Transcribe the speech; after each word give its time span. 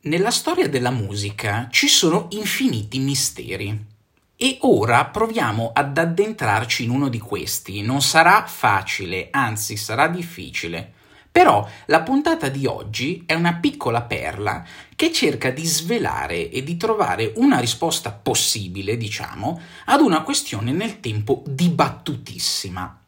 Nella 0.00 0.30
storia 0.30 0.68
della 0.68 0.92
musica 0.92 1.66
ci 1.72 1.88
sono 1.88 2.28
infiniti 2.30 3.00
misteri 3.00 3.86
e 4.36 4.58
ora 4.60 5.04
proviamo 5.06 5.72
ad 5.74 5.98
addentrarci 5.98 6.84
in 6.84 6.90
uno 6.90 7.08
di 7.08 7.18
questi. 7.18 7.82
Non 7.82 8.00
sarà 8.00 8.46
facile, 8.46 9.26
anzi 9.32 9.76
sarà 9.76 10.06
difficile. 10.06 10.92
Però 11.32 11.68
la 11.86 12.02
puntata 12.02 12.48
di 12.48 12.64
oggi 12.64 13.24
è 13.26 13.34
una 13.34 13.54
piccola 13.54 14.02
perla 14.02 14.64
che 14.94 15.12
cerca 15.12 15.50
di 15.50 15.64
svelare 15.64 16.48
e 16.48 16.62
di 16.62 16.76
trovare 16.76 17.32
una 17.34 17.58
risposta 17.58 18.12
possibile, 18.12 18.96
diciamo, 18.96 19.60
ad 19.86 20.00
una 20.00 20.22
questione 20.22 20.70
nel 20.70 21.00
tempo 21.00 21.42
dibattutissima. 21.44 23.02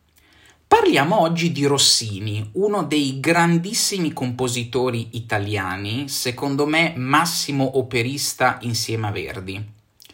Parliamo 0.73 1.21
oggi 1.21 1.50
di 1.50 1.66
Rossini, 1.66 2.48
uno 2.53 2.84
dei 2.84 3.18
grandissimi 3.18 4.12
compositori 4.12 5.09
italiani, 5.14 6.09
secondo 6.09 6.64
me 6.64 6.93
massimo 6.95 7.77
operista 7.77 8.58
insieme 8.61 9.08
a 9.08 9.11
Verdi. 9.11 9.68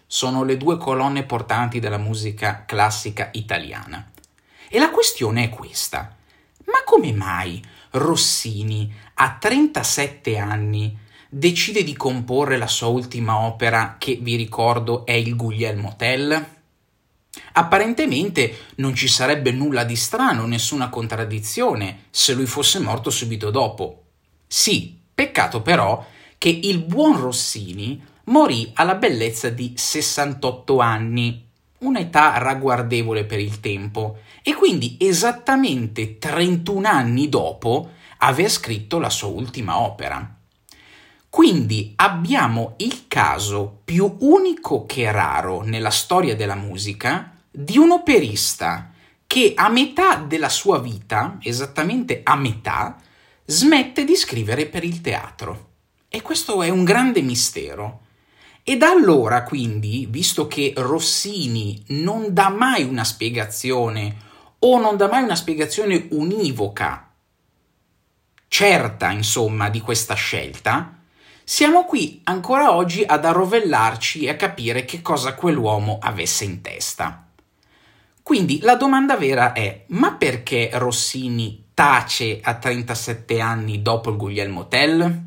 Sono 0.07 0.45
le 0.45 0.57
due 0.57 0.79
colonne 0.79 1.25
portanti 1.25 1.79
della 1.79 1.99
musica 1.99 2.65
classica 2.65 3.29
italiana. 3.35 4.11
E 4.71 4.79
la 4.79 4.89
questione 4.89 5.45
è 5.45 5.49
questa. 5.51 6.17
Ma 6.65 6.83
come 6.87 7.13
mai 7.13 7.63
Rossini, 7.91 8.91
a 9.17 9.37
37 9.39 10.39
anni, 10.39 10.97
decide 11.29 11.85
di 11.85 11.95
comporre 11.95 12.57
la 12.57 12.67
sua 12.67 12.87
ultima 12.87 13.41
opera 13.41 13.97
che, 13.99 14.19
vi 14.23 14.37
ricordo, 14.37 15.05
è 15.05 15.13
il 15.13 15.37
Guglielmo 15.37 15.97
Tell? 15.99 16.56
Apparentemente 17.59 18.67
non 18.77 18.95
ci 18.95 19.09
sarebbe 19.09 19.51
nulla 19.51 19.85
di 19.85 19.97
strano, 19.97 20.45
nessuna 20.45 20.91
contraddizione, 20.91 22.05
se 22.11 22.35
lui 22.35 22.45
fosse 22.45 22.79
morto 22.81 23.09
subito 23.09 23.51
dopo. 23.51 24.03
Sì, 24.47 25.01
peccato 25.15 25.63
però 25.63 26.05
che 26.37 26.51
il 26.51 26.81
buon 26.81 27.19
Rossini 27.19 28.05
morì 28.25 28.71
alla 28.75 28.97
bellezza 28.97 29.49
di 29.49 29.73
68 29.75 30.81
anni, 30.81 31.49
un'età 31.79 32.37
ragguardevole 32.37 33.25
per 33.25 33.41
il 33.41 33.61
tempo, 33.61 34.19
e 34.43 34.55
quindi 34.55 34.99
esattamente 35.01 36.19
31 36.19 36.87
anni 36.87 37.31
dopo 37.31 37.93
aver 38.19 38.51
scritto 38.51 38.99
la 38.99 39.09
sua 39.11 39.29
ultima 39.29 39.81
opera. 39.81 40.37
Quindi 41.31 41.95
abbiamo 41.97 42.75
il 42.79 43.07
caso 43.09 43.81
più 43.83 44.15
unico 44.21 44.85
che 44.85 45.11
raro 45.11 45.63
nella 45.63 45.91
storia 45.91 46.37
della 46.37 46.55
musica 46.55 47.31
di 47.59 47.79
un 47.79 47.91
operista 47.91 48.91
che 49.27 49.55
a 49.57 49.71
metà 49.71 50.17
della 50.17 50.51
sua 50.51 50.79
vita, 50.79 51.39
esattamente 51.41 52.21
a 52.23 52.37
metà, 52.37 53.01
smette 53.47 54.05
di 54.05 54.15
scrivere 54.15 54.67
per 54.67 54.85
il 54.85 55.01
teatro. 55.01 55.71
E 56.09 56.21
questo 56.21 56.63
è 56.63 56.69
un 56.69 56.85
grande 56.85 57.23
mistero. 57.23 58.01
E 58.63 58.77
da 58.77 58.91
allora, 58.91 59.43
quindi, 59.43 60.07
visto 60.07 60.47
che 60.47 60.75
Rossini 60.77 61.83
non 61.89 62.35
dà 62.35 62.51
mai 62.51 62.83
una 62.83 63.05
spiegazione 63.05 64.17
o 64.59 64.79
non 64.79 64.99
dà 64.99 65.09
mai 65.09 65.23
una 65.23 65.37
spiegazione 65.37 66.09
univoca, 66.11 67.11
certa, 68.49 69.11
insomma, 69.13 69.71
di 69.71 69.81
questa 69.81 70.15
scelta, 70.15 70.99
siamo 71.43 71.85
qui 71.85 72.21
ancora 72.25 72.75
oggi 72.75 73.03
ad 73.03 73.25
arrovellarci 73.25 74.25
e 74.25 74.31
a 74.31 74.37
capire 74.37 74.85
che 74.85 75.01
cosa 75.01 75.35
quell'uomo 75.35 75.99
avesse 76.03 76.45
in 76.45 76.61
testa. 76.61 77.26
Quindi 78.27 78.59
la 78.63 78.75
domanda 78.75 79.17
vera 79.17 79.53
è: 79.53 79.85
ma 79.91 80.15
perché 80.15 80.71
Rossini 80.73 81.69
tace 81.73 82.41
a 82.43 82.57
37 82.57 83.39
anni 83.39 83.83
dopo 83.83 84.11
il 84.11 84.17
Guglielmo 84.17 84.67
Tell? 84.67 85.23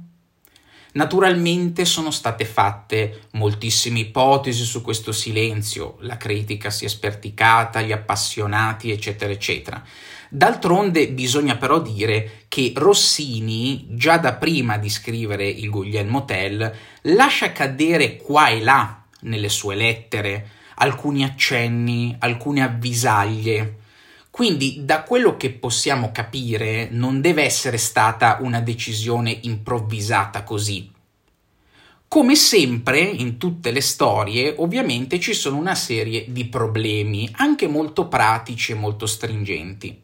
Naturalmente 0.92 1.86
sono 1.86 2.12
state 2.12 2.44
fatte 2.44 3.22
moltissime 3.36 4.00
ipotesi 4.00 4.66
su 4.66 4.82
questo 4.82 5.14
silenzio, 5.14 5.96
la 6.02 6.18
critica 6.18 6.70
si 6.70 6.84
è 6.84 6.90
sperticata, 6.90 7.80
gli 7.80 7.94
appassionati, 7.94 8.92
eccetera, 8.92 9.32
eccetera. 9.32 9.82
D'altronde 10.28 11.08
bisogna 11.08 11.56
però 11.56 11.80
dire 11.80 12.44
che 12.50 12.74
Rossini, 12.76 13.88
già 13.92 14.18
da 14.18 14.34
prima 14.34 14.78
di 14.78 14.90
scrivere 14.90 15.48
il 15.48 15.70
Guglielmo 15.70 16.26
Tell, 16.26 16.70
lascia 17.04 17.54
cadere 17.54 18.18
qua 18.18 18.50
e 18.50 18.60
là 18.60 19.06
nelle 19.22 19.48
sue 19.48 19.76
lettere 19.76 20.58
alcuni 20.80 21.24
accenni, 21.24 22.16
alcune 22.20 22.64
avvisaglie. 22.64 23.78
Quindi, 24.30 24.86
da 24.86 25.04
quello 25.04 25.38
che 25.38 25.52
possiamo 25.52 26.12
capire, 26.12 26.88
non 26.92 27.22
deve 27.22 27.44
essere 27.44 27.78
stata 27.78 28.38
una 28.42 28.62
decisione 28.62 29.38
improvvisata 29.44 30.44
così. 30.44 30.92
Come 32.08 32.36
sempre 32.36 33.02
in 33.02 33.38
tutte 33.38 33.72
le 33.72 33.82
storie, 33.82 34.56
ovviamente 34.58 35.20
ci 35.20 35.34
sono 35.34 35.58
una 35.58 35.76
serie 35.76 36.26
di 36.30 36.46
problemi, 36.46 37.30
anche 37.34 37.68
molto 37.68 38.08
pratici 38.08 38.72
e 38.72 38.76
molto 38.76 39.06
stringenti. 39.06 40.02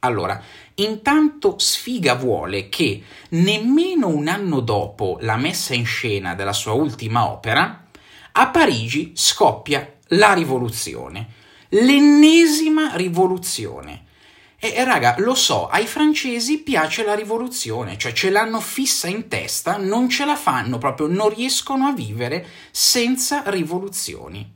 Allora, 0.00 0.40
intanto 0.74 1.58
Sfiga 1.58 2.14
vuole 2.14 2.68
che 2.68 3.02
nemmeno 3.30 4.08
un 4.08 4.28
anno 4.28 4.60
dopo 4.60 5.18
la 5.20 5.36
messa 5.36 5.74
in 5.74 5.84
scena 5.84 6.34
della 6.34 6.52
sua 6.52 6.72
ultima 6.72 7.30
opera, 7.30 7.86
a 8.32 8.48
Parigi 8.48 9.12
scoppia 9.14 9.98
la 10.12 10.32
rivoluzione, 10.32 11.28
l'ennesima 11.70 12.96
rivoluzione. 12.96 14.04
E, 14.58 14.72
e 14.74 14.84
raga, 14.84 15.16
lo 15.18 15.34
so, 15.34 15.68
ai 15.68 15.86
francesi 15.86 16.62
piace 16.62 17.04
la 17.04 17.14
rivoluzione, 17.14 17.98
cioè 17.98 18.12
ce 18.12 18.30
l'hanno 18.30 18.60
fissa 18.60 19.08
in 19.08 19.28
testa, 19.28 19.76
non 19.76 20.08
ce 20.08 20.24
la 20.24 20.36
fanno 20.36 20.78
proprio, 20.78 21.08
non 21.08 21.34
riescono 21.34 21.86
a 21.86 21.92
vivere 21.92 22.46
senza 22.70 23.42
rivoluzioni. 23.46 24.51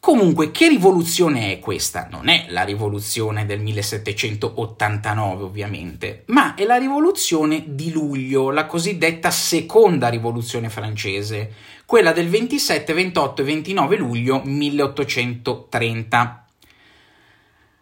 Comunque, 0.00 0.50
che 0.50 0.66
rivoluzione 0.66 1.52
è 1.52 1.58
questa? 1.58 2.08
Non 2.10 2.30
è 2.30 2.46
la 2.48 2.62
rivoluzione 2.62 3.44
del 3.44 3.60
1789, 3.60 5.42
ovviamente, 5.42 6.22
ma 6.28 6.54
è 6.54 6.64
la 6.64 6.78
rivoluzione 6.78 7.64
di 7.66 7.92
luglio, 7.92 8.50
la 8.50 8.64
cosiddetta 8.64 9.30
seconda 9.30 10.08
rivoluzione 10.08 10.70
francese, 10.70 11.52
quella 11.84 12.12
del 12.12 12.30
27, 12.30 12.94
28 12.94 13.42
e 13.42 13.44
29 13.44 13.96
luglio 13.98 14.40
1830. 14.42 16.46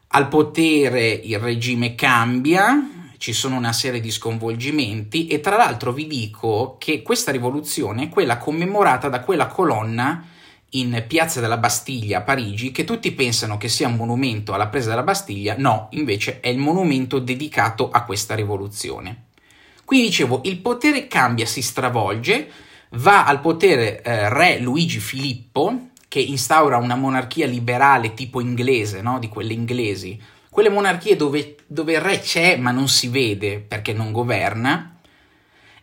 Al 0.09 0.27
potere 0.27 1.11
il 1.11 1.39
regime 1.39 1.95
cambia, 1.95 3.13
ci 3.17 3.33
sono 3.33 3.57
una 3.57 3.73
serie 3.73 4.01
di 4.01 4.11
sconvolgimenti 4.11 5.29
e 5.29 5.39
tra 5.39 5.57
l'altro 5.57 5.93
vi 5.93 6.09
dico 6.09 6.75
che 6.81 7.03
questa 7.03 7.31
rivoluzione 7.31 8.05
è 8.05 8.09
quella 8.09 8.39
commemorata 8.39 9.09
da 9.09 9.21
quella 9.21 9.47
colonna 9.47 10.35
in 10.71 11.05
Piazza 11.07 11.41
della 11.41 11.57
Bastiglia 11.57 12.19
a 12.19 12.23
Parigi 12.23 12.73
che 12.73 12.85
tutti 12.85 13.13
pensano 13.13 13.57
che 13.57 13.69
sia 13.69 13.89
un 13.89 13.97
monumento 13.97 14.53
alla 14.53 14.69
presa 14.69 14.91
della 14.91 15.03
Bastiglia, 15.03 15.55
no, 15.57 15.89
invece 15.93 16.41
è 16.41 16.49
il 16.49 16.59
monumento 16.59 17.19
dedicato 17.19 17.91
a 17.91 18.05
questa 18.05 18.35
rivoluzione. 18.35 19.25
Quindi 19.85 20.09
dicevo, 20.09 20.43
il 20.45 20.59
potere 20.59 21.07
cambia, 21.07 21.47
si 21.47 21.63
stravolge, 21.63 22.51
va 22.91 23.25
al 23.25 23.41
potere 23.41 24.03
eh, 24.03 24.29
re 24.29 24.59
Luigi 24.59 24.99
Filippo 24.99 25.89
che 26.09 26.21
instaura 26.21 26.77
una 26.77 26.97
monarchia 26.97 27.47
liberale 27.47 28.13
tipo 28.13 28.41
inglese, 28.41 29.01
no? 29.01 29.19
di 29.19 29.29
quelle 29.29 29.55
inglesi, 29.55 30.21
quelle 30.51 30.69
monarchie 30.69 31.17
dove, 31.17 31.57
dove 31.67 31.95
il 31.95 32.01
re 32.01 32.21
c'è 32.21 32.57
ma 32.57 32.71
non 32.71 32.89
si 32.89 33.09
vede 33.09 33.61
perché 33.61 33.95
non 33.95 34.13
governa. 34.13 34.99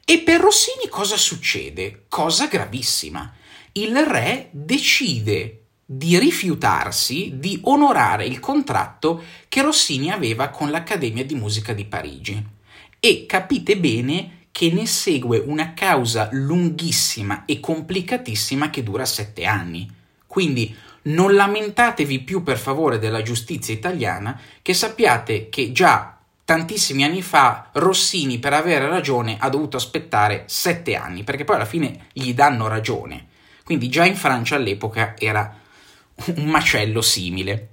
E 0.06 0.20
per 0.20 0.40
Rossini 0.40 0.88
cosa 0.88 1.18
succede? 1.18 2.06
Cosa 2.08 2.46
gravissima 2.46 3.34
il 3.78 4.06
re 4.06 4.48
decide 4.52 5.64
di 5.86 6.18
rifiutarsi 6.18 7.34
di 7.36 7.60
onorare 7.64 8.26
il 8.26 8.40
contratto 8.40 9.22
che 9.50 9.62
Rossini 9.62 10.12
aveva 10.12 10.48
con 10.48 10.72
l'Accademia 10.72 11.26
di 11.26 11.36
Musica 11.36 11.74
di 11.74 11.84
Parigi. 11.84 12.42
E 12.98 13.26
capite 13.26 13.78
bene 13.78 14.48
che 14.52 14.72
ne 14.72 14.86
segue 14.86 15.40
una 15.40 15.74
causa 15.74 16.30
lunghissima 16.32 17.44
e 17.44 17.60
complicatissima 17.60 18.70
che 18.70 18.82
dura 18.82 19.04
sette 19.04 19.44
anni. 19.44 19.92
Quindi 20.26 20.74
non 21.04 21.34
lamentatevi 21.34 22.22
più 22.22 22.44
per 22.44 22.58
favore 22.58 22.98
della 22.98 23.22
giustizia 23.22 23.74
italiana, 23.74 24.40
che 24.62 24.74
sappiate 24.74 25.50
che 25.50 25.74
già 25.74 26.18
tantissimi 26.46 27.04
anni 27.04 27.22
fa 27.22 27.72
Rossini 27.74 28.40
per 28.40 28.54
avere 28.54 28.88
ragione 28.88 29.36
ha 29.38 29.50
dovuto 29.50 29.76
aspettare 29.76 30.46
sette 30.48 30.96
anni, 30.96 31.26
perché 31.26 31.44
poi 31.44 31.58
alla 31.58 31.66
fine 31.66 32.08
gli 32.14 32.34
danno 32.34 32.68
ragione. 32.68 33.34
Quindi 33.66 33.90
già 33.90 34.06
in 34.06 34.16
Francia 34.16 34.58
all'epoca 34.58 35.16
era 35.18 35.52
un 36.36 36.46
macello 36.46 37.02
simile. 37.02 37.70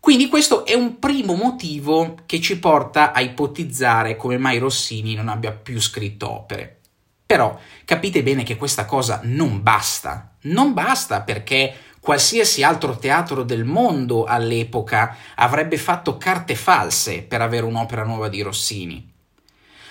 Quindi 0.00 0.28
questo 0.28 0.64
è 0.64 0.72
un 0.72 0.98
primo 0.98 1.34
motivo 1.34 2.16
che 2.24 2.40
ci 2.40 2.58
porta 2.58 3.12
a 3.12 3.20
ipotizzare 3.20 4.16
come 4.16 4.38
mai 4.38 4.56
Rossini 4.56 5.14
non 5.14 5.28
abbia 5.28 5.52
più 5.52 5.78
scritto 5.78 6.30
opere. 6.30 6.80
Però 7.26 7.58
capite 7.84 8.22
bene 8.22 8.44
che 8.44 8.56
questa 8.56 8.86
cosa 8.86 9.20
non 9.24 9.62
basta. 9.62 10.36
Non 10.42 10.72
basta 10.72 11.20
perché 11.20 11.74
qualsiasi 12.00 12.62
altro 12.62 12.96
teatro 12.96 13.42
del 13.42 13.64
mondo 13.64 14.24
all'epoca 14.24 15.18
avrebbe 15.34 15.76
fatto 15.76 16.16
carte 16.16 16.54
false 16.54 17.22
per 17.22 17.42
avere 17.42 17.66
un'opera 17.66 18.04
nuova 18.04 18.28
di 18.28 18.40
Rossini. 18.40 19.12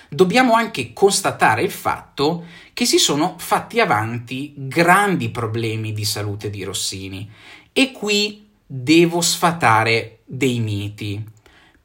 Dobbiamo 0.08 0.54
anche 0.54 0.92
constatare 0.92 1.62
il 1.62 1.70
fatto 1.70 2.44
che 2.72 2.84
si 2.84 2.98
sono 2.98 3.36
fatti 3.38 3.80
avanti 3.80 4.52
grandi 4.56 5.30
problemi 5.30 5.92
di 5.92 6.04
salute 6.04 6.50
di 6.50 6.62
Rossini. 6.62 7.30
E 7.72 7.92
qui 7.92 8.48
devo 8.66 9.20
sfatare 9.20 10.18
dei 10.24 10.58
miti. 10.60 11.24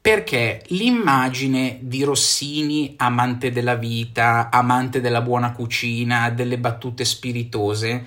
Perché 0.00 0.64
l'immagine 0.68 1.78
di 1.80 2.02
Rossini 2.02 2.94
amante 2.96 3.52
della 3.52 3.76
vita, 3.76 4.50
amante 4.50 5.00
della 5.00 5.20
buona 5.20 5.52
cucina, 5.52 6.28
delle 6.30 6.58
battute 6.58 7.04
spiritose, 7.04 8.04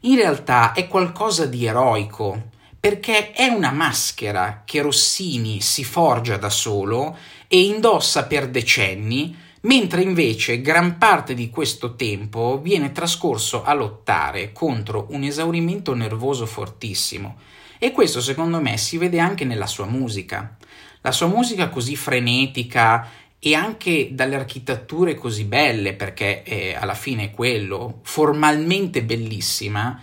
in 0.00 0.16
realtà 0.16 0.72
è 0.72 0.88
qualcosa 0.88 1.44
di 1.44 1.66
eroico, 1.66 2.50
perché 2.80 3.32
è 3.32 3.46
una 3.46 3.72
maschera 3.72 4.62
che 4.64 4.80
Rossini 4.82 5.60
si 5.60 5.84
forgia 5.84 6.36
da 6.36 6.50
solo 6.50 7.16
e 7.46 7.62
indossa 7.62 8.24
per 8.24 8.48
decenni, 8.48 9.36
mentre 9.64 10.02
invece 10.02 10.60
gran 10.60 10.98
parte 10.98 11.34
di 11.34 11.50
questo 11.50 11.94
tempo 11.94 12.60
viene 12.60 12.92
trascorso 12.92 13.62
a 13.62 13.74
lottare 13.74 14.52
contro 14.52 15.06
un 15.10 15.22
esaurimento 15.22 15.94
nervoso 15.94 16.46
fortissimo. 16.46 17.36
E 17.78 17.90
questo 17.92 18.20
secondo 18.20 18.60
me 18.60 18.76
si 18.78 18.98
vede 18.98 19.18
anche 19.18 19.44
nella 19.44 19.66
sua 19.66 19.86
musica. 19.86 20.56
La 21.00 21.12
sua 21.12 21.26
musica 21.26 21.68
così 21.68 21.96
frenetica 21.96 23.08
e 23.38 23.54
anche 23.54 24.10
dalle 24.12 24.36
architetture 24.36 25.14
così 25.14 25.44
belle, 25.44 25.92
perché 25.92 26.42
eh, 26.44 26.74
alla 26.74 26.94
fine 26.94 27.24
è 27.24 27.30
quello, 27.30 28.00
formalmente 28.02 29.02
bellissima, 29.02 30.00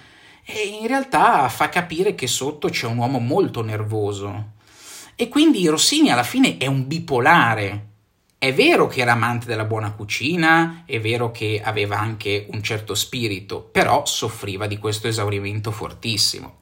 in 0.79 0.85
realtà 0.85 1.47
fa 1.49 1.69
capire 1.69 2.13
che 2.13 2.27
sotto 2.27 2.69
c'è 2.69 2.85
un 2.85 2.97
uomo 2.97 3.19
molto 3.19 3.63
nervoso. 3.63 4.51
E 5.15 5.27
quindi 5.27 5.65
Rossini 5.67 6.11
alla 6.11 6.23
fine 6.23 6.57
è 6.57 6.67
un 6.67 6.87
bipolare. 6.87 7.90
È 8.43 8.51
vero 8.55 8.87
che 8.87 9.01
era 9.01 9.11
amante 9.11 9.45
della 9.45 9.65
buona 9.65 9.91
cucina, 9.91 10.81
è 10.87 10.99
vero 10.99 11.29
che 11.29 11.61
aveva 11.63 11.99
anche 11.99 12.47
un 12.49 12.63
certo 12.63 12.95
spirito, 12.95 13.61
però 13.61 14.03
soffriva 14.07 14.65
di 14.65 14.79
questo 14.79 15.07
esaurimento 15.07 15.69
fortissimo. 15.69 16.61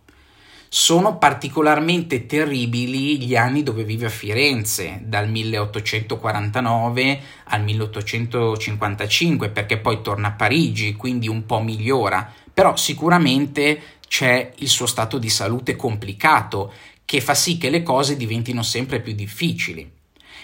Sono 0.68 1.18
particolarmente 1.18 2.26
terribili 2.26 3.22
gli 3.22 3.38
anni 3.38 3.64
dove 3.64 3.86
vive 3.86 4.08
a 4.08 4.10
Firenze, 4.10 5.04
dal 5.06 5.30
1849 5.30 7.22
al 7.46 7.64
1855, 7.64 9.48
perché 9.48 9.78
poi 9.78 10.02
torna 10.02 10.28
a 10.28 10.34
Parigi, 10.34 10.96
quindi 10.96 11.30
un 11.30 11.46
po' 11.46 11.62
migliora, 11.62 12.30
però 12.54 12.76
sicuramente 12.76 13.82
c'è 14.06 14.52
il 14.58 14.68
suo 14.68 14.86
stato 14.86 15.18
di 15.18 15.30
salute 15.30 15.78
complicato, 15.78 16.74
che 17.06 17.22
fa 17.22 17.34
sì 17.34 17.58
che 17.58 17.70
le 17.70 17.84
cose 17.84 18.18
diventino 18.18 18.64
sempre 18.64 19.00
più 19.00 19.14
difficili. 19.14 19.96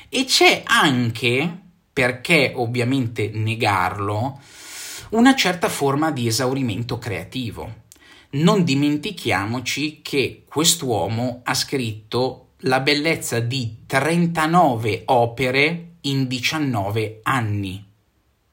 E 0.09 0.25
c'è 0.25 0.63
anche, 0.65 1.59
perché 1.92 2.53
ovviamente 2.56 3.30
negarlo, 3.33 4.39
una 5.09 5.36
certa 5.36 5.69
forma 5.69 6.12
di 6.12 6.27
esaurimento 6.27 6.97
creativo 6.97 7.83
non 8.36 8.63
dimentichiamoci 8.63 10.01
che 10.01 10.44
quest'uomo 10.47 11.42
ha 11.44 11.53
scritto 11.53 12.50
la 12.59 12.80
bellezza 12.80 13.39
di 13.39 13.83
39 13.86 15.03
opere 15.06 15.92
in 16.01 16.27
19 16.27 17.19
anni. 17.24 17.83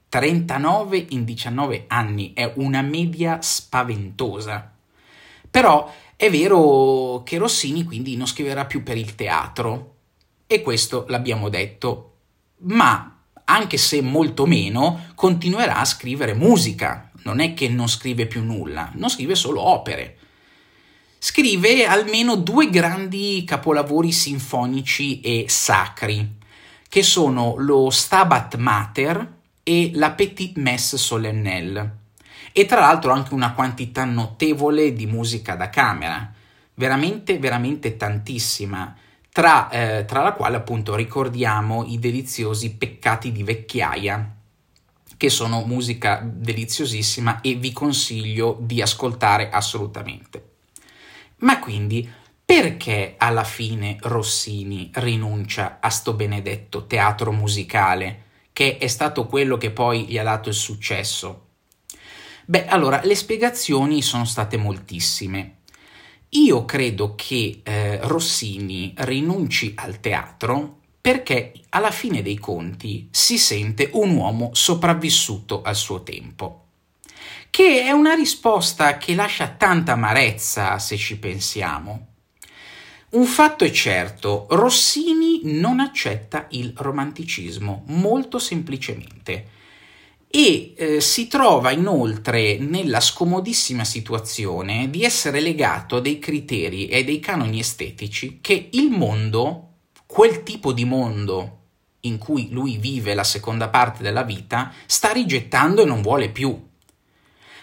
39 0.08 1.06
in 1.10 1.24
19 1.24 1.84
anni 1.88 2.32
è 2.34 2.52
una 2.56 2.82
media 2.82 3.40
spaventosa. 3.40 4.72
Però 5.50 5.92
è 6.16 6.30
vero 6.30 7.22
che 7.24 7.38
Rossini 7.38 7.84
quindi 7.84 8.16
non 8.16 8.26
scriverà 8.26 8.66
più 8.66 8.82
per 8.82 8.96
il 8.96 9.14
teatro, 9.14 9.91
e 10.54 10.62
questo 10.62 11.04
l'abbiamo 11.08 11.48
detto, 11.48 12.16
ma 12.64 13.18
anche 13.44 13.76
se 13.76 14.00
molto 14.02 14.46
meno, 14.46 15.06
continuerà 15.14 15.78
a 15.78 15.84
scrivere 15.84 16.34
musica, 16.34 17.10
non 17.24 17.40
è 17.40 17.54
che 17.54 17.68
non 17.68 17.88
scrive 17.88 18.26
più 18.26 18.42
nulla, 18.42 18.90
non 18.94 19.08
scrive 19.08 19.34
solo 19.34 19.60
opere. 19.60 20.18
Scrive 21.18 21.86
almeno 21.86 22.36
due 22.36 22.68
grandi 22.68 23.44
capolavori 23.46 24.12
sinfonici 24.12 25.20
e 25.20 25.46
sacri, 25.48 26.36
che 26.88 27.02
sono 27.02 27.54
lo 27.56 27.90
Stabat 27.90 28.56
Mater 28.56 29.34
e 29.62 29.92
la 29.94 30.10
Petite 30.10 30.60
Messe 30.60 30.98
Solennelle, 30.98 31.96
e 32.52 32.66
tra 32.66 32.80
l'altro 32.80 33.12
anche 33.12 33.34
una 33.34 33.52
quantità 33.52 34.04
notevole 34.04 34.92
di 34.92 35.06
musica 35.06 35.54
da 35.54 35.70
camera, 35.70 36.32
veramente, 36.74 37.38
veramente 37.38 37.96
tantissima, 37.96 38.96
tra, 39.32 39.70
eh, 39.70 40.04
tra 40.04 40.22
la 40.22 40.32
quale 40.34 40.56
appunto 40.56 40.94
ricordiamo 40.94 41.84
i 41.86 41.98
deliziosi 41.98 42.76
Peccati 42.76 43.32
di 43.32 43.42
vecchiaia 43.42 44.36
che 45.16 45.30
sono 45.30 45.64
musica 45.64 46.20
deliziosissima 46.22 47.40
e 47.40 47.54
vi 47.54 47.72
consiglio 47.72 48.58
di 48.60 48.82
ascoltare 48.82 49.50
assolutamente. 49.50 50.50
Ma 51.38 51.60
quindi 51.60 52.10
perché 52.44 53.14
alla 53.16 53.44
fine 53.44 53.96
Rossini 54.00 54.90
rinuncia 54.94 55.78
a 55.80 55.88
sto 55.90 56.12
benedetto 56.12 56.86
teatro 56.86 57.30
musicale, 57.30 58.24
che 58.52 58.78
è 58.78 58.88
stato 58.88 59.26
quello 59.26 59.56
che 59.56 59.70
poi 59.70 60.06
gli 60.06 60.18
ha 60.18 60.24
dato 60.24 60.48
il 60.48 60.54
successo? 60.56 61.46
Beh, 62.44 62.66
allora, 62.66 63.00
le 63.04 63.14
spiegazioni 63.14 64.02
sono 64.02 64.24
state 64.24 64.56
moltissime. 64.56 65.58
Io 66.34 66.64
credo 66.64 67.14
che 67.14 67.60
eh, 67.62 67.98
Rossini 68.04 68.94
rinunci 68.96 69.74
al 69.76 70.00
teatro 70.00 70.78
perché 70.98 71.52
alla 71.68 71.90
fine 71.90 72.22
dei 72.22 72.38
conti 72.38 73.08
si 73.10 73.36
sente 73.36 73.90
un 73.92 74.16
uomo 74.16 74.50
sopravvissuto 74.54 75.60
al 75.60 75.76
suo 75.76 76.02
tempo. 76.02 76.68
Che 77.50 77.82
è 77.82 77.90
una 77.90 78.14
risposta 78.14 78.96
che 78.96 79.14
lascia 79.14 79.48
tanta 79.48 79.92
amarezza 79.92 80.78
se 80.78 80.96
ci 80.96 81.18
pensiamo. 81.18 82.06
Un 83.10 83.26
fatto 83.26 83.64
è 83.64 83.70
certo, 83.70 84.46
Rossini 84.48 85.40
non 85.60 85.80
accetta 85.80 86.46
il 86.52 86.72
romanticismo, 86.74 87.84
molto 87.88 88.38
semplicemente, 88.38 89.48
e 90.34 90.72
eh, 90.74 91.00
si 91.02 91.28
trova 91.28 91.72
inoltre 91.72 92.56
nella 92.56 93.00
scomodissima 93.00 93.84
situazione 93.84 94.88
di 94.88 95.04
essere 95.04 95.40
legato 95.40 95.96
a 95.96 96.00
dei 96.00 96.18
criteri 96.18 96.86
e 96.86 97.04
dei 97.04 97.20
canoni 97.20 97.58
estetici 97.58 98.38
che 98.40 98.70
il 98.72 98.88
mondo 98.88 99.72
quel 100.06 100.42
tipo 100.42 100.72
di 100.72 100.86
mondo 100.86 101.58
in 102.00 102.16
cui 102.16 102.48
lui 102.50 102.78
vive 102.78 103.12
la 103.12 103.24
seconda 103.24 103.68
parte 103.68 104.02
della 104.02 104.22
vita 104.22 104.72
sta 104.86 105.12
rigettando 105.12 105.82
e 105.82 105.84
non 105.84 106.00
vuole 106.00 106.30
più. 106.30 106.58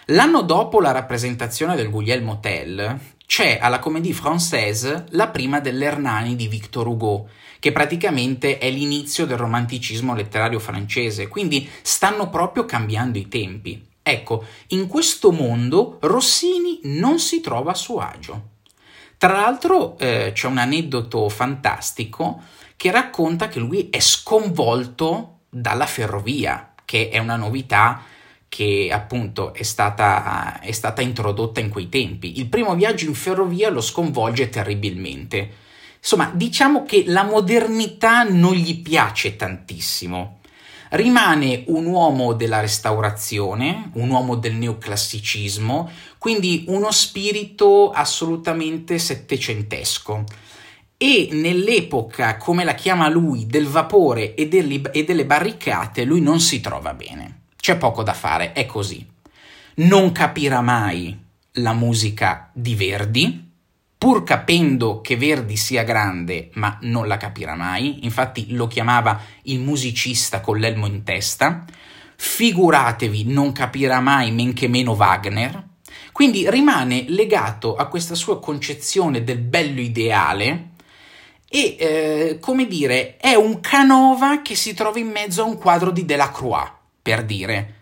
L'anno 0.06 0.42
dopo 0.42 0.80
la 0.80 0.92
rappresentazione 0.92 1.74
del 1.74 1.90
Guglielmo 1.90 2.38
Tell 2.38 2.98
c'è 3.30 3.58
alla 3.60 3.78
Comédie 3.78 4.12
Française 4.12 5.04
la 5.10 5.28
prima 5.28 5.60
dell'Hernani 5.60 6.34
di 6.34 6.48
Victor 6.48 6.88
Hugo, 6.88 7.28
che 7.60 7.70
praticamente 7.70 8.58
è 8.58 8.68
l'inizio 8.68 9.24
del 9.24 9.36
romanticismo 9.36 10.16
letterario 10.16 10.58
francese, 10.58 11.28
quindi 11.28 11.70
stanno 11.82 12.28
proprio 12.28 12.64
cambiando 12.64 13.18
i 13.18 13.28
tempi. 13.28 13.86
Ecco, 14.02 14.44
in 14.70 14.88
questo 14.88 15.30
mondo 15.30 15.98
Rossini 16.00 16.80
non 16.82 17.20
si 17.20 17.40
trova 17.40 17.70
a 17.70 17.76
suo 17.76 18.00
agio. 18.00 18.48
Tra 19.16 19.34
l'altro 19.34 19.96
eh, 19.98 20.32
c'è 20.34 20.48
un 20.48 20.58
aneddoto 20.58 21.28
fantastico 21.28 22.42
che 22.74 22.90
racconta 22.90 23.46
che 23.46 23.60
lui 23.60 23.90
è 23.90 24.00
sconvolto 24.00 25.42
dalla 25.48 25.86
ferrovia, 25.86 26.72
che 26.84 27.10
è 27.10 27.18
una 27.18 27.36
novità 27.36 28.02
che 28.50 28.90
appunto 28.92 29.54
è 29.54 29.62
stata, 29.62 30.58
è 30.58 30.72
stata 30.72 31.00
introdotta 31.00 31.60
in 31.60 31.70
quei 31.70 31.88
tempi. 31.88 32.40
Il 32.40 32.48
primo 32.48 32.74
viaggio 32.74 33.06
in 33.06 33.14
ferrovia 33.14 33.70
lo 33.70 33.80
sconvolge 33.80 34.48
terribilmente. 34.48 35.50
Insomma, 35.98 36.32
diciamo 36.34 36.82
che 36.82 37.04
la 37.06 37.22
modernità 37.22 38.24
non 38.24 38.54
gli 38.54 38.82
piace 38.82 39.36
tantissimo. 39.36 40.40
Rimane 40.90 41.62
un 41.68 41.86
uomo 41.86 42.32
della 42.32 42.58
restaurazione, 42.58 43.92
un 43.94 44.10
uomo 44.10 44.34
del 44.34 44.56
neoclassicismo, 44.56 45.88
quindi 46.18 46.64
uno 46.66 46.90
spirito 46.90 47.92
assolutamente 47.92 48.98
settecentesco. 48.98 50.24
E 50.96 51.28
nell'epoca, 51.30 52.36
come 52.36 52.64
la 52.64 52.74
chiama 52.74 53.08
lui, 53.08 53.46
del 53.46 53.68
vapore 53.68 54.34
e, 54.34 54.48
delle, 54.48 54.82
e 54.90 55.04
delle 55.04 55.24
barricate, 55.24 56.02
lui 56.02 56.20
non 56.20 56.40
si 56.40 56.60
trova 56.60 56.94
bene. 56.94 57.39
C'è 57.60 57.76
poco 57.76 58.02
da 58.02 58.14
fare, 58.14 58.52
è 58.52 58.64
così. 58.64 59.06
Non 59.76 60.12
capirà 60.12 60.60
mai 60.62 61.16
la 61.54 61.72
musica 61.72 62.50
di 62.52 62.74
Verdi, 62.74 63.48
pur 63.98 64.24
capendo 64.24 65.02
che 65.02 65.16
Verdi 65.16 65.56
sia 65.56 65.82
grande, 65.82 66.48
ma 66.54 66.78
non 66.82 67.06
la 67.06 67.18
capirà 67.18 67.54
mai, 67.54 68.04
infatti 68.04 68.52
lo 68.52 68.66
chiamava 68.66 69.20
il 69.42 69.60
musicista 69.60 70.40
con 70.40 70.56
l'elmo 70.58 70.86
in 70.86 71.02
testa, 71.02 71.66
figuratevi, 72.16 73.24
non 73.24 73.52
capirà 73.52 74.00
mai 74.00 74.32
men 74.32 74.54
che 74.54 74.68
meno 74.68 74.92
Wagner, 74.92 75.68
quindi 76.12 76.48
rimane 76.48 77.04
legato 77.08 77.76
a 77.76 77.88
questa 77.88 78.14
sua 78.14 78.40
concezione 78.40 79.22
del 79.22 79.38
bello 79.38 79.80
ideale 79.80 80.68
e, 81.46 81.76
eh, 81.78 82.38
come 82.40 82.66
dire, 82.66 83.16
è 83.18 83.34
un 83.34 83.60
Canova 83.60 84.40
che 84.40 84.54
si 84.54 84.72
trova 84.72 84.98
in 84.98 85.08
mezzo 85.08 85.42
a 85.42 85.46
un 85.46 85.58
quadro 85.58 85.90
di 85.90 86.04
Delacroix, 86.04 86.79
per 87.00 87.24
dire. 87.24 87.74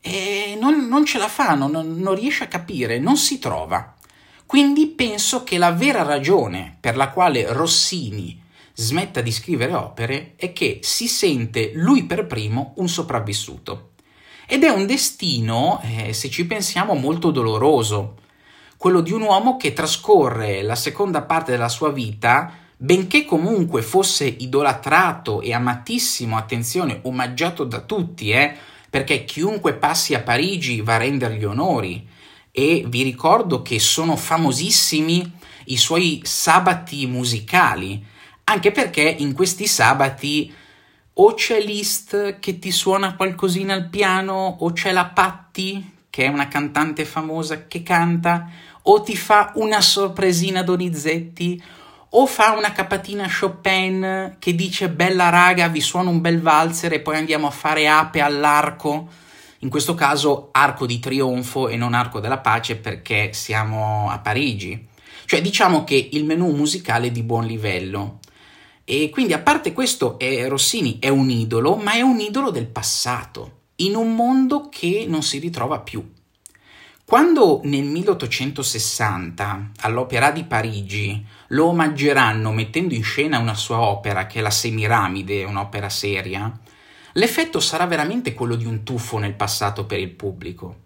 E 0.00 0.56
non, 0.60 0.86
non 0.86 1.04
ce 1.04 1.18
la 1.18 1.28
fa, 1.28 1.54
non, 1.54 1.70
non 1.70 2.14
riesce 2.14 2.44
a 2.44 2.48
capire, 2.48 2.98
non 2.98 3.16
si 3.16 3.38
trova. 3.38 3.94
Quindi 4.46 4.86
penso 4.88 5.42
che 5.42 5.58
la 5.58 5.72
vera 5.72 6.02
ragione 6.02 6.76
per 6.78 6.96
la 6.96 7.10
quale 7.10 7.52
Rossini 7.52 8.42
smetta 8.74 9.20
di 9.20 9.32
scrivere 9.32 9.72
opere 9.72 10.34
è 10.36 10.52
che 10.52 10.80
si 10.82 11.08
sente 11.08 11.72
lui 11.74 12.04
per 12.04 12.26
primo 12.26 12.74
un 12.76 12.88
sopravvissuto. 12.88 13.92
Ed 14.46 14.62
è 14.62 14.68
un 14.68 14.84
destino, 14.86 15.80
eh, 15.82 16.12
se 16.12 16.28
ci 16.28 16.46
pensiamo, 16.46 16.94
molto 16.94 17.30
doloroso, 17.30 18.16
quello 18.76 19.00
di 19.00 19.12
un 19.12 19.22
uomo 19.22 19.56
che 19.56 19.72
trascorre 19.72 20.62
la 20.62 20.74
seconda 20.74 21.22
parte 21.22 21.52
della 21.52 21.70
sua 21.70 21.90
vita 21.90 22.52
benché 22.76 23.24
comunque 23.24 23.82
fosse 23.82 24.26
idolatrato 24.26 25.40
e 25.40 25.52
amatissimo, 25.52 26.36
attenzione, 26.36 27.00
omaggiato 27.02 27.64
da 27.64 27.80
tutti, 27.80 28.30
eh, 28.30 28.54
perché 28.90 29.24
chiunque 29.24 29.74
passi 29.74 30.14
a 30.14 30.22
Parigi 30.22 30.80
va 30.80 30.94
a 30.94 30.98
rendergli 30.98 31.44
onori. 31.44 32.06
E 32.50 32.84
vi 32.86 33.02
ricordo 33.02 33.62
che 33.62 33.80
sono 33.80 34.14
famosissimi 34.14 35.32
i 35.66 35.76
suoi 35.76 36.20
sabati 36.24 37.06
musicali, 37.06 38.04
anche 38.44 38.70
perché 38.70 39.02
in 39.02 39.32
questi 39.32 39.66
sabati 39.66 40.52
o 41.14 41.34
c'è 41.34 41.60
Liszt 41.60 42.38
che 42.38 42.58
ti 42.58 42.70
suona 42.70 43.16
qualcosina 43.16 43.74
al 43.74 43.88
piano, 43.88 44.56
o 44.60 44.72
c'è 44.72 44.92
la 44.92 45.06
Patti, 45.06 45.92
che 46.10 46.24
è 46.24 46.28
una 46.28 46.48
cantante 46.48 47.04
famosa 47.04 47.66
che 47.66 47.82
canta, 47.82 48.48
o 48.82 49.00
ti 49.02 49.16
fa 49.16 49.52
una 49.54 49.80
sorpresina 49.80 50.62
Donizetti, 50.62 51.62
o 52.16 52.26
fa 52.26 52.52
una 52.52 52.72
capatina 52.72 53.28
Chopin 53.28 54.36
che 54.38 54.54
dice 54.54 54.88
bella 54.88 55.30
raga, 55.30 55.66
vi 55.68 55.80
suono 55.80 56.10
un 56.10 56.20
bel 56.20 56.40
valzer 56.40 56.92
e 56.92 57.00
poi 57.00 57.16
andiamo 57.16 57.48
a 57.48 57.50
fare 57.50 57.88
ape 57.88 58.20
all'arco. 58.20 59.08
In 59.60 59.68
questo 59.68 59.94
caso 59.94 60.50
arco 60.52 60.86
di 60.86 61.00
trionfo 61.00 61.68
e 61.68 61.76
non 61.76 61.92
arco 61.92 62.20
della 62.20 62.38
pace 62.38 62.76
perché 62.76 63.32
siamo 63.32 64.08
a 64.10 64.18
Parigi. 64.18 64.86
Cioè 65.24 65.40
diciamo 65.40 65.82
che 65.82 66.10
il 66.12 66.24
menù 66.24 66.54
musicale 66.54 67.08
è 67.08 67.10
di 67.10 67.22
buon 67.22 67.46
livello. 67.46 68.20
E 68.84 69.10
quindi 69.10 69.32
a 69.32 69.40
parte 69.40 69.72
questo 69.72 70.18
eh, 70.18 70.46
Rossini 70.46 70.98
è 71.00 71.08
un 71.08 71.30
idolo, 71.30 71.74
ma 71.74 71.94
è 71.94 72.02
un 72.02 72.20
idolo 72.20 72.50
del 72.50 72.66
passato, 72.66 73.62
in 73.76 73.96
un 73.96 74.14
mondo 74.14 74.68
che 74.68 75.06
non 75.08 75.22
si 75.22 75.38
ritrova 75.38 75.80
più. 75.80 76.13
Quando 77.06 77.60
nel 77.64 77.84
1860 77.84 79.72
all'Opera 79.80 80.30
di 80.30 80.44
Parigi 80.44 81.22
lo 81.48 81.66
omaggeranno 81.66 82.50
mettendo 82.50 82.94
in 82.94 83.02
scena 83.02 83.38
una 83.38 83.54
sua 83.54 83.82
opera 83.82 84.26
che 84.26 84.38
è 84.38 84.42
la 84.42 84.50
Semiramide, 84.50 85.44
un'opera 85.44 85.90
seria, 85.90 86.50
l'effetto 87.12 87.60
sarà 87.60 87.84
veramente 87.84 88.32
quello 88.32 88.54
di 88.56 88.64
un 88.64 88.84
tuffo 88.84 89.18
nel 89.18 89.34
passato 89.34 89.84
per 89.84 89.98
il 89.98 90.12
pubblico. 90.12 90.76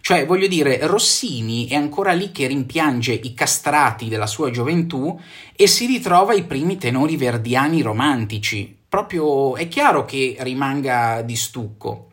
Cioè, 0.00 0.26
voglio 0.26 0.48
dire, 0.48 0.84
Rossini 0.88 1.68
è 1.68 1.76
ancora 1.76 2.14
lì 2.14 2.32
che 2.32 2.48
rimpiange 2.48 3.12
i 3.12 3.32
castrati 3.32 4.08
della 4.08 4.26
sua 4.26 4.50
gioventù 4.50 5.20
e 5.54 5.68
si 5.68 5.86
ritrova 5.86 6.32
ai 6.32 6.46
primi 6.46 6.78
tenori 6.78 7.16
verdiani 7.16 7.80
romantici. 7.80 8.76
Proprio 8.88 9.54
è 9.54 9.68
chiaro 9.68 10.04
che 10.04 10.36
rimanga 10.40 11.22
di 11.22 11.36
stucco. 11.36 12.08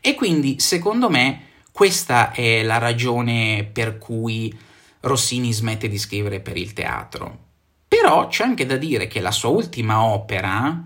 E 0.00 0.14
quindi, 0.14 0.58
secondo 0.58 1.10
me, 1.10 1.52
questa 1.74 2.30
è 2.30 2.62
la 2.62 2.78
ragione 2.78 3.64
per 3.64 3.98
cui 3.98 4.56
Rossini 5.00 5.52
smette 5.52 5.88
di 5.88 5.98
scrivere 5.98 6.38
per 6.38 6.56
il 6.56 6.72
teatro. 6.72 7.38
Però 7.88 8.28
c'è 8.28 8.44
anche 8.44 8.64
da 8.64 8.76
dire 8.76 9.08
che 9.08 9.18
la 9.18 9.32
sua 9.32 9.48
ultima 9.48 10.04
opera, 10.04 10.84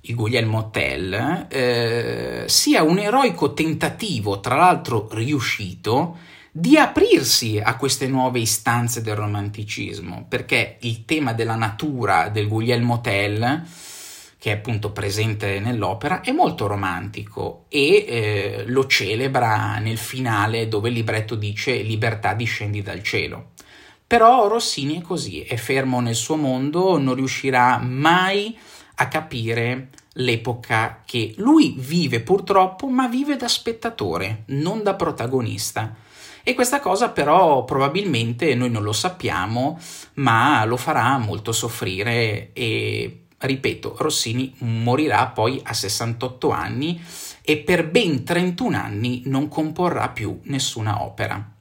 il 0.00 0.14
Guglielmo 0.14 0.70
Tell, 0.70 1.48
eh, 1.50 2.44
sia 2.46 2.82
un 2.82 2.98
eroico 2.98 3.52
tentativo, 3.52 4.40
tra 4.40 4.54
l'altro 4.56 5.06
riuscito, 5.10 6.16
di 6.50 6.78
aprirsi 6.78 7.60
a 7.62 7.76
queste 7.76 8.08
nuove 8.08 8.38
istanze 8.38 9.02
del 9.02 9.16
romanticismo, 9.16 10.24
perché 10.26 10.78
il 10.80 11.04
tema 11.04 11.34
della 11.34 11.56
natura 11.56 12.30
del 12.30 12.48
Guglielmo 12.48 13.02
Tell 13.02 13.66
che 14.42 14.50
è 14.50 14.54
appunto 14.54 14.90
presente 14.90 15.60
nell'opera, 15.60 16.20
è 16.20 16.32
molto 16.32 16.66
romantico 16.66 17.66
e 17.68 18.04
eh, 18.08 18.64
lo 18.66 18.88
celebra 18.88 19.78
nel 19.78 19.98
finale 19.98 20.66
dove 20.66 20.88
il 20.88 20.96
libretto 20.96 21.36
dice 21.36 21.76
libertà 21.76 22.34
discendi 22.34 22.82
dal 22.82 23.04
cielo. 23.04 23.50
Però 24.04 24.48
Rossini 24.48 24.98
è 24.98 25.00
così, 25.00 25.42
è 25.42 25.54
fermo 25.54 26.00
nel 26.00 26.16
suo 26.16 26.34
mondo, 26.34 26.98
non 26.98 27.14
riuscirà 27.14 27.78
mai 27.78 28.58
a 28.96 29.06
capire 29.06 29.90
l'epoca 30.14 31.02
che 31.06 31.34
lui 31.36 31.76
vive 31.78 32.18
purtroppo, 32.18 32.88
ma 32.88 33.06
vive 33.06 33.36
da 33.36 33.46
spettatore, 33.46 34.42
non 34.46 34.82
da 34.82 34.94
protagonista. 34.94 35.94
E 36.42 36.54
questa 36.54 36.80
cosa 36.80 37.10
però 37.10 37.64
probabilmente 37.64 38.56
noi 38.56 38.70
non 38.70 38.82
lo 38.82 38.92
sappiamo, 38.92 39.78
ma 40.14 40.64
lo 40.64 40.76
farà 40.76 41.16
molto 41.18 41.52
soffrire 41.52 42.50
e 42.52 43.21
ripeto, 43.46 43.96
Rossini 43.98 44.54
morirà 44.58 45.26
poi 45.28 45.60
a 45.62 45.72
68 45.72 46.50
anni 46.50 47.00
e 47.42 47.58
per 47.58 47.88
ben 47.88 48.24
31 48.24 48.76
anni 48.76 49.22
non 49.26 49.48
comporrà 49.48 50.08
più 50.08 50.40
nessuna 50.44 51.02
opera. 51.02 51.51